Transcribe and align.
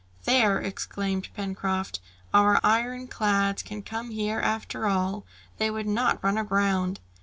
"There," 0.25 0.59
exclaimed 0.59 1.29
Pencroft, 1.35 1.99
"our 2.33 2.59
iron 2.63 3.05
clads 3.07 3.61
can 3.61 3.83
come 3.83 4.09
here 4.09 4.39
after 4.39 4.87
all! 4.87 5.25
They 5.59 5.69
would 5.69 5.85
not 5.85 6.23
run 6.23 6.39
aground!" 6.39 6.99